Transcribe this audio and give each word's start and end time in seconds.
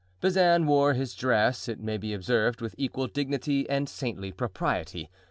Bazin 0.19 0.65
wore 0.65 0.95
his 0.95 1.13
dress, 1.13 1.67
it 1.67 1.79
may 1.79 1.95
be 1.95 2.11
observed, 2.11 2.59
with 2.59 2.73
equal 2.75 3.05
dignity 3.05 3.69
and 3.69 3.87
saintly 3.87 4.31
propriety. 4.31 5.11